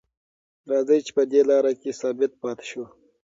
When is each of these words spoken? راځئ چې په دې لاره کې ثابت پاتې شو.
راځئ 0.69 0.99
چې 1.05 1.11
په 1.17 1.23
دې 1.31 1.41
لاره 1.49 1.71
کې 1.81 1.91
ثابت 2.01 2.31
پاتې 2.41 2.65
شو. 2.69 2.83